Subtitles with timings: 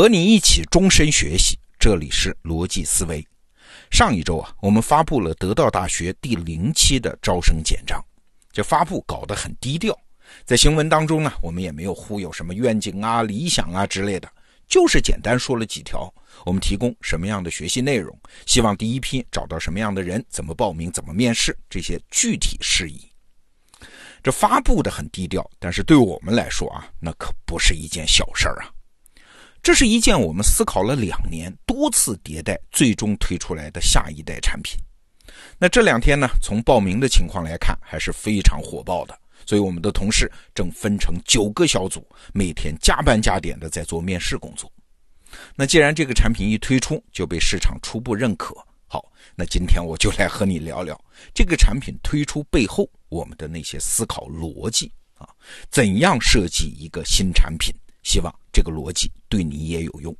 [0.00, 3.22] 和你一起终身学习，这里是逻辑思维。
[3.90, 8.02] 上一周啊，我们发布了得到大学第零期的招生简章，
[8.50, 9.94] 这发布搞得很低调，
[10.46, 14.32] 在新闻当中呢，我们也没有忽悠什么愿景啊、理想啊之类的，
[14.66, 16.10] 就是简单说了几条，
[16.46, 23.06] 我们提供什么样的学习内容，希望第一批找到什么样的人，怎么报名、怎么面试这些具体事宜。
[24.22, 28.72] 这发布的很低调，但是对我们来说啊，那可不是一件小事儿啊。
[29.62, 34.78] 这是一件我们思考了两年、多次迭代，最终推出来的下一代产品。
[35.58, 39.18] 那这两天呢，从报名的情况来看，还是非常火爆的。
[39.46, 44.70] 所以我们的同事正分成九个小组，每天加班加点的在做面试工作。
[45.54, 48.54] 那既然这个产品一推出就被市场初步认可，
[48.86, 49.04] 好，
[49.34, 50.98] 那今天我就来和你聊聊
[51.34, 55.28] 这个产品推出背后我们的那些思考逻辑啊，
[55.70, 57.74] 怎样设计一个新产品？
[58.02, 60.14] 希望这个逻辑对你也有用。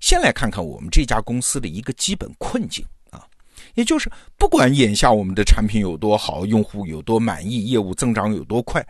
[0.00, 3.24] 先来看看我们这家公司的一个基本困境啊，
[3.74, 8.84] 也就是不管眼下我们的产品有多好，用户有多满意，业务增长有多快，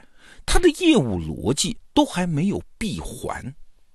[0.46, 3.54] 它的业务逻辑都还没有闭环。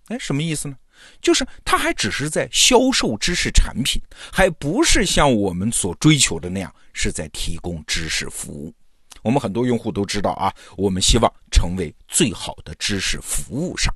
[0.10, 0.78] 哎，什么意思呢？
[1.22, 4.02] 就是它还只是在销售知识产品，
[4.32, 8.74] 还不是像我们所追求的那样是在提供知识服务。
[9.22, 13.94] 我们很多用户都知道啊，我们希望成为最好的知识服务商，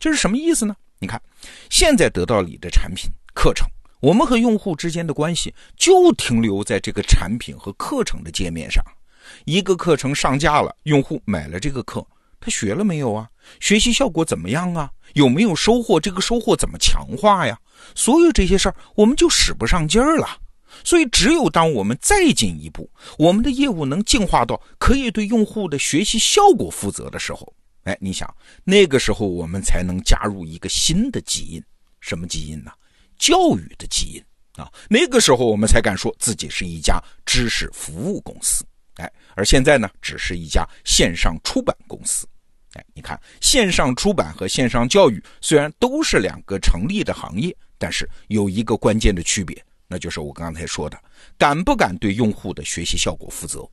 [0.00, 0.74] 这是什么意思呢？
[0.98, 1.20] 你看，
[1.68, 3.68] 现在得到你的产品课程，
[4.00, 8.82] 我们和用户之间的关系就停留在这个产品和课程的界面上。
[9.44, 12.04] 一个课程上架了，用户买了这个课，
[12.40, 13.28] 他学了没有啊？
[13.60, 14.90] 学习效果怎么样啊？
[15.12, 16.00] 有没有收获？
[16.00, 17.58] 这个收获怎么强化呀？
[17.94, 20.26] 所有这些事儿，我们就使不上劲儿了。
[20.82, 27.52] 所以，只有当我们再进一步，我们的业务能进化到可以对用户的学习效果负责的时候，
[27.84, 28.32] 哎，你想，
[28.64, 31.62] 那个时候我们才能加入一个新的基因，
[32.00, 32.70] 什么基因呢？
[33.18, 34.24] 教育的基因
[34.62, 34.70] 啊！
[34.88, 38.64] 那个时候我们才敢说自己是一家知识服务公司，
[38.94, 42.26] 哎，而现在呢，只是一家线上出版公司，
[42.72, 49.62] 哎，你看，线上出版和线上教育虽然都是两个成立的行业，但是有一个关键的区别。
[49.92, 50.96] 那就是我刚才说的，
[51.36, 53.68] 敢不敢对用户的学习效果负责？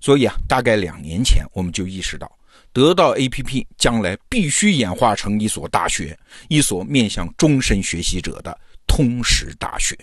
[0.00, 2.30] 所以啊，大概两年前我们就意识到，
[2.72, 6.18] 得到 APP 将来必须演化成一所大学，
[6.48, 9.96] 一所面向终身学习者的通识大学。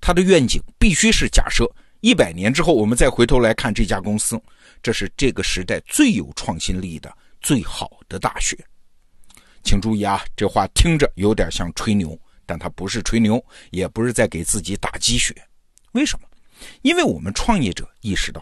[0.00, 4.40] 它的愿景必须是假设一百年之后，我们再回头来看这家公司，
[4.82, 8.56] 这是这个时代最有创新力的最好的大学。
[9.62, 12.18] 请注意啊，这话听着有点像吹牛。
[12.48, 15.34] 但他不是吹牛，也不是在给自己打鸡血。
[15.94, 16.28] 为什么？
[16.82, 18.40] 因为我们创业者意识到，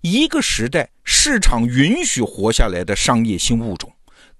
[0.00, 0.90] 一个时代
[1.26, 3.90] 市场允许活下来的商业新物种，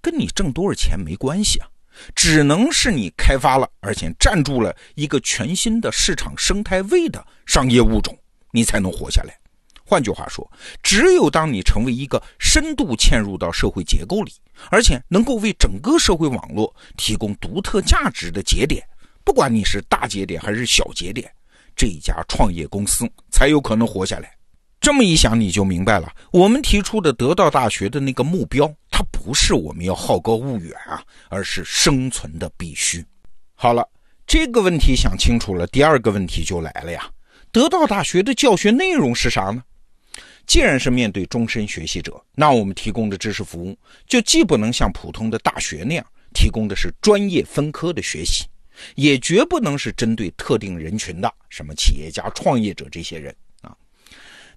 [0.02, 1.66] 跟你挣多少钱没关系啊，
[2.14, 8.14] 只能是你开发了而且站住了一个全新的市场生态位的商业物种，
[8.50, 9.34] 你才能活下来。
[9.82, 10.46] 换句话说，
[10.82, 14.34] 只有当你成为一个深度嵌入到社会结构里，
[14.68, 18.86] 而且能够为整个社会网络提供独特价值的节点。
[19.24, 21.32] 不管你是大节点还是小节点，
[21.74, 24.33] 这家创业公司才有可能活下来。
[24.84, 26.12] 这么一想，你就明白了。
[26.30, 33.02] 我们提出的得到大学的那个目标，它不是我们要好高骛远啊，而是生存的必须。
[33.54, 33.88] 好了，
[34.26, 37.10] 这个问题想清楚了，第二个问题就来了呀。
[37.50, 39.62] 得到大学的教学内容是啥呢？
[40.46, 43.74] 既然是面对终身学习者，那我们提供的知识服务
[44.06, 48.44] 就既不能像普通的大学那样提供的是专业分科的学习。
[48.96, 53.34] 也绝不能是针对特定人群的，什么企业家、创业者这些人，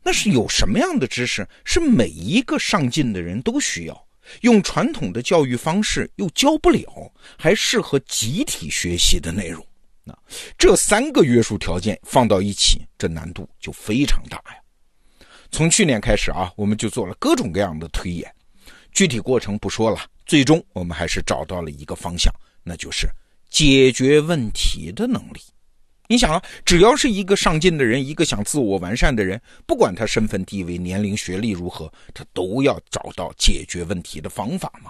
[0.07, 4.07] 那是有什么样的知识是每一个上进的人都需要，
[4.39, 9.61] 用传统的教育方式又教不了，还适合集体学习的内容
[10.05, 10.17] 啊？
[10.57, 14.55] 这三个约束条件放到一起，这难度就非常大呀。
[15.51, 18.33] 从去年开始啊，我们就做了各种各样的推演，
[18.93, 22.33] 具体过程不说了，最终我们还是找到了一个方向，
[22.63, 23.09] 那就是。
[23.49, 25.41] 解决问题的能力，
[26.07, 34.89] 你想啊，只要是一个上进的人，一个想自我完善的人，不管他身份地位、年龄、学历如何，他都要找到解决问题的方法嘛。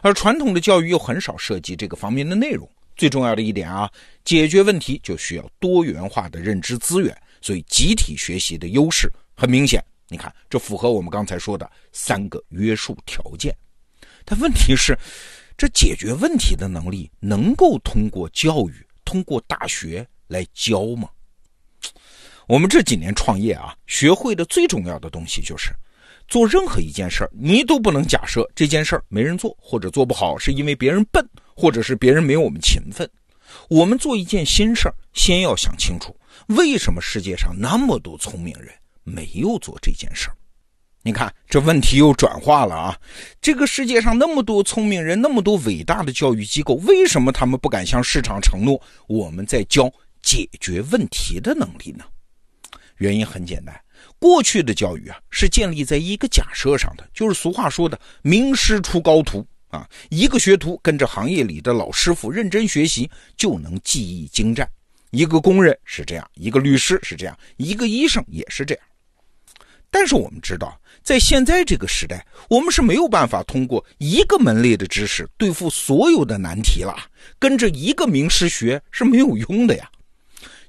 [0.00, 2.68] 而传统的教育又很少涉及这个方面的内容。
[2.96, 3.90] 最重要的一点啊，
[4.24, 9.84] 解决问题就需要多元化的认知资源，所以集体学习的优势很明显。
[10.08, 13.54] 你看，这符合我们刚才说的三个约束条件。
[14.24, 14.96] 但问题是。
[15.56, 21.08] 这解决问题的能力能够通过教育、通过大学来教吗？
[22.46, 25.74] 我们这几年创业啊，学会的最重要的东西就是，
[26.28, 31.26] 做任何一件事儿，你都不能假设这件事儿没人做或者做不好是因为别人笨
[31.56, 33.08] 或者是别人没有我们勤奋。
[33.68, 36.14] 我们做一件新事儿，先要想清楚，
[36.48, 38.68] 为什么世界上那么多聪明人
[39.04, 40.36] 没有做这件事儿？
[41.06, 42.98] 你看，这问题又转化了啊！
[43.40, 49.92] 这个世界上那么多聪明人，那么多伟大的教育机构，为什么他们不敢向市场承诺我们在教
[50.24, 52.04] 解决问题的能力呢？
[52.96, 53.78] 原因很简单，
[54.18, 64.68] 过去的教育啊是建立在一个假设上的，就是俗话说的“名师出高徒”啊，一个学徒跟着行业里的老师傅认真学习就能技艺精湛。
[65.10, 68.84] 一个工人是这样，一个律师是这样，一个医生也是这样。
[69.90, 76.96] 但是我们知道，在现在这个时代，我们是没有办法通过一个门类的知识对付所有的难题了。
[77.38, 79.88] 跟着一个名师学是没有用的呀。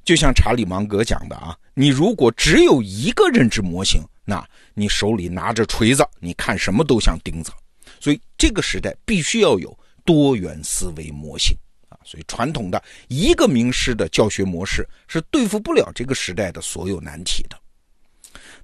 [0.05, 7.51] 就像查理芒格讲的啊，你如果只有一个认知模型，那你手里拿着锤子，你看什么都像钉子。
[7.99, 11.57] 所以这个时代必须要有多元思维模型
[11.89, 11.97] 啊。
[12.03, 17.59] 所以传统的一个名师的教学模式是对付不了这个时代的所有难题的。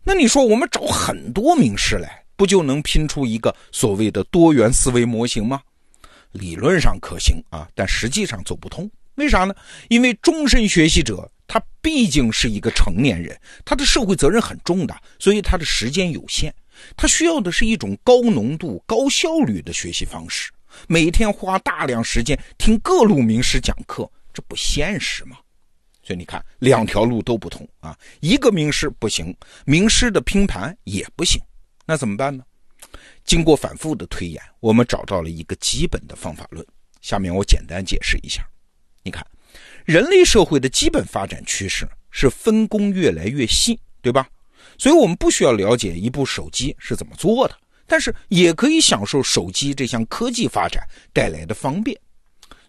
[0.04, 5.60] 那你说我们找很多名师来，不就能拼出一个所谓的多元思维模型吗？
[6.32, 8.90] 理论上可行啊，但实际上走不通。
[9.22, 9.56] 为啥呢？
[9.88, 16.52] 因为终身学习者他毕竟是一个成年人，他的社会责任很重的，所以他的时间有限，
[16.98, 20.52] 他需要的是一种高浓度、高效率的学习方式。
[20.88, 25.38] 每天花大量时间听各路名师讲课，这不现实吗？
[26.04, 29.36] 所以你看，两条路都不通啊，一个名师不行，
[29.66, 31.40] 名师的拼盘也不行，
[31.86, 32.44] 那怎么办呢？
[33.24, 36.66] 经过反复的推演，我们找到了一个基本的方法论。
[37.02, 38.44] 下面我简单解释一下。
[39.04, 39.26] 你看，
[39.86, 44.28] 人类社会的基本发展趋势是分工越来越细，对吧？
[44.78, 47.56] 所以我们不需要了解一部手机是怎么做的，
[47.88, 50.84] 但是也可以享受手机这项科技发展
[51.14, 52.00] 带来的方便。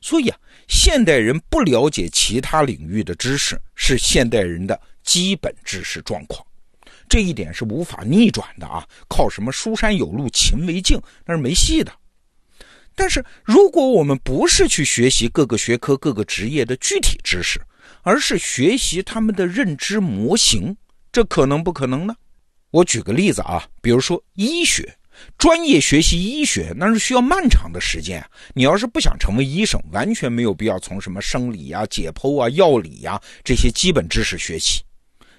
[0.01, 0.39] 所以啊，
[0.69, 6.45] 现代人不了解其他领域的知识是现代人的基本知识状况，
[7.09, 8.87] 这一点是无法逆转的啊！
[9.09, 11.93] 靠什么书山有路勤为径，那是没戏的。
[12.95, 17.61] 但是，如果我们不是去学习各个学科、各个职业的具体知识，
[18.03, 20.77] 而是学习他们的认知模型，
[21.11, 22.15] 这可能不可能呢？
[22.71, 24.97] 我举个例子啊，比如说医学，
[25.37, 28.25] 专业学习医学那是需要漫长的时间。
[28.55, 34.83] 你要是不想成为医生，完全没有必要从什么生理呀、解剖啊、药理呀这些基本知识学起。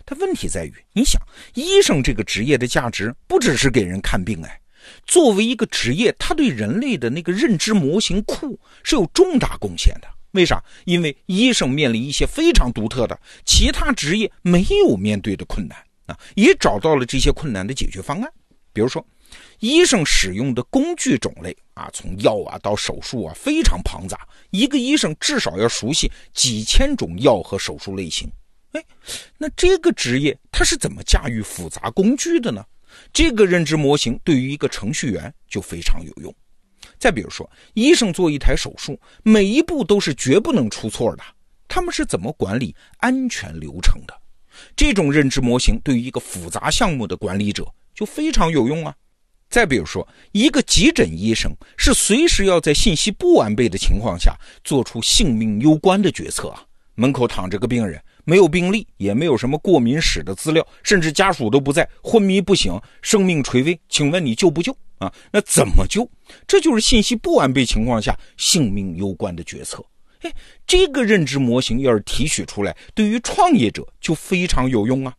[0.06, 1.22] 但问题在于，你想，
[1.54, 4.60] 医生这个职业的价值不只是给人看病哎。
[5.06, 10.08] 作为一个职业，他对人类的那个认知模型库是有重大贡献的。
[10.32, 10.64] 为啥？
[10.86, 15.78] 因为医生面临一些非常独特的其他职业没有面对的困难
[16.08, 18.32] 啊，也找到了这些困难的解决方案。
[18.74, 19.06] 比如说，
[19.60, 24.28] 医生使用的工具种类啊，从药啊到手术啊，非常庞杂。
[24.50, 28.28] 一个医生至少要熟悉几千种药和手术类型。
[28.72, 28.84] 哎，
[29.38, 32.66] 那这个职业他是怎么驾驭复杂工具的呢？
[33.12, 36.34] 这个认知模型对于一个程序员就非常有用。
[37.00, 41.24] 再比如说，医生做一台手术，每一步都是绝不能出错的。
[41.68, 44.14] 他们是怎么管理安全流程的？
[44.76, 48.96] 这种认知模型对于一个复杂项目的管理者就非常有用啊。
[49.50, 56.64] 再比如说，一个急诊医生是随时要在信息不完备的情况下做出性命攸关的决策啊。
[56.96, 58.02] 门口躺着个病人。
[58.26, 63.80] 没有病历，也没有什么过敏史的资料，甚至家属都不在，昏迷不醒，生命垂危。
[63.90, 65.14] 请问你救不救啊？
[65.32, 66.10] 那怎么救？
[66.48, 69.84] 这就是信息不完备情况下性命攸关的决策。
[70.22, 70.34] 哎，
[70.66, 75.14] 这个认知模型要是提取出来，对于创业者就非常有用啊！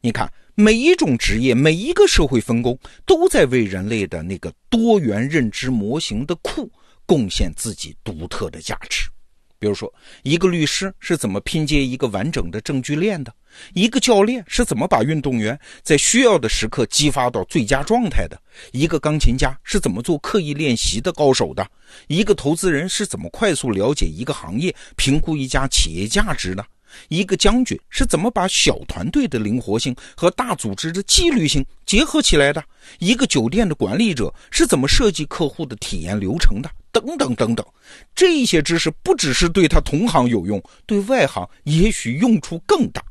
[0.00, 6.70] 你看，每一种职业，每一个社会分工，都在为人类的那个多元认知模型的库
[7.04, 9.10] 贡献自己独特的价值。
[9.60, 13.34] 比如说，一个律师是怎么拼接一个完整的证据链的？
[13.74, 18.40] 一个教练是怎么把运动员在需要的时刻激发到最佳状态的？
[18.70, 21.68] 一个钢琴家是怎么做刻意练习的高手的？
[22.06, 26.64] 一个投资人是怎么快速了解一个行业、评估一家企业价值的？
[27.08, 32.62] 一个将军是怎么把小团队的灵活性和大组织的纪律性结合起来的？
[33.00, 36.70] 一个酒店的管理者是怎么设计客户的体验流程的？
[36.92, 37.66] 等等等等，
[38.14, 43.02] 这些知识不只是对他同行有用，对外行也许用处更大。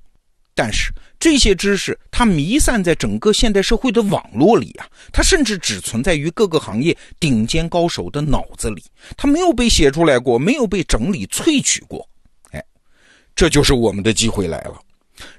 [0.54, 8.84] 但是这些知识它弥散在整个现代社会的网络里啊，它甚至只存在于各个行业顶尖高手的脑子里，
[9.16, 12.10] 它没有被写出来过，没有被整理萃取过。
[12.50, 12.64] 哎
[13.36, 14.82] 这就是我们的机会来了。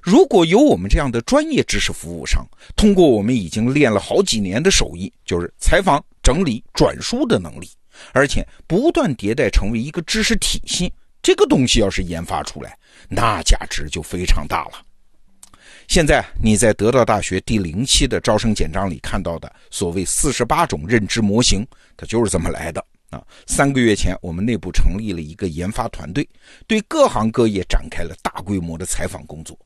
[0.01, 7.69] 如果有我们这样的专业知识服务商，通过我们已经练了好几年的手艺，就是采访、整理、转述的能力，
[8.13, 10.93] 而且不断迭代成为一个知识体系。
[11.23, 12.79] 这个东西要是研发出来，
[13.09, 14.85] 那价值就非常大了。
[15.89, 23.23] 现在你在得到大学第零期的招生简章里看到的所谓四十八种认知模型，它就是这么来的啊！
[23.47, 26.29] 三个月前，我们内部成立了一个研发团队，
[26.67, 29.59] 对各行各业展开了大规模的采访工作。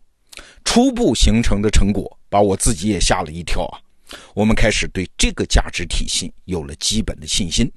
[0.64, 3.78] 初步形成的成果，把我自己也吓了一跳啊！
[4.32, 7.70] 我们开始对这个价值体系有了基本的信心，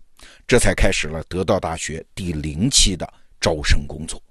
[0.48, 4.22] 这才开始了得到大学第零期的招生工作。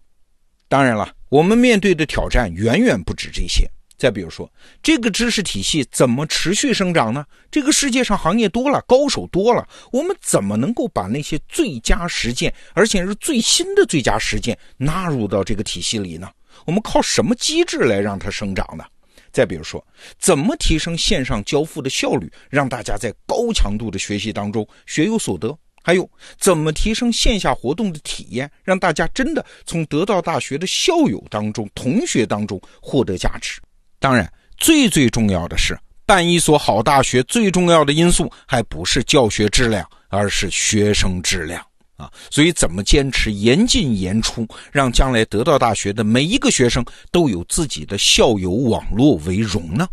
[0.69, 3.69] 当然了，我们面对的挑战远远不止这些。
[3.97, 7.25] 再比如说，这个知识体系怎么持续生长呢？
[7.49, 16.29] 这个世界上行业多了，高手多了，我们怎么能够把那些最佳实践，而且是最新的最佳实践纳入到这个体系里呢？
[16.67, 18.85] 我们靠什么机制来让它生长呢？
[19.31, 19.85] 再比如说，
[20.19, 25.57] 怎么提升线上交付的效率，让大家在高强度的学习当中学有所得？
[25.87, 33.61] 还有，怎么提升线下活动的体验，让大家真的从得到大学的校友当中、同学当中获得价值？
[33.99, 41.63] 当然，最最重要的是，办一所好大学最重要的因素还不是教学质量，而是学生质量。
[41.97, 49.87] 啊，所以怎么坚持严进严出，让将来得到大学的每一个学生都有自己的校友网络为荣呢？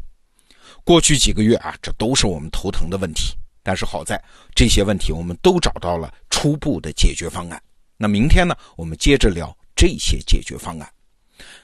[0.84, 3.36] 过去几个月啊，这都是我们头疼的问题。
[3.64, 4.22] 但是好在
[4.56, 7.62] 这些问题我们都找到了初步的解决方案。
[7.98, 10.92] 那明天呢，我们接着聊这些解决方案。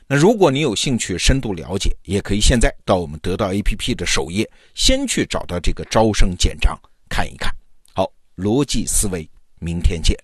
[0.08, 7.52] 那如果你有兴趣深度了解，也可以现在到我们得到 APP 的首页，先去找到这个招生简章看一看。
[7.94, 10.18] 好，逻辑思维，明天见。